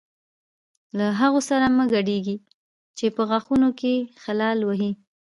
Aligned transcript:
له 0.97 1.05
هغو 1.19 1.39
سره 1.49 1.65
مه 1.77 1.85
ګډېږئ 1.93 2.37
چې 2.97 3.05
په 3.15 3.21
غاښونو 3.29 3.69
کې 3.79 3.93
خلال 4.23 4.57
وهي. 4.63 4.91